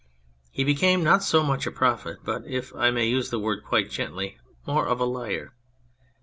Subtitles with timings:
[0.49, 3.91] He became not so much a prophet, but, if I may use the word quite
[3.91, 5.53] gently, more of a liar.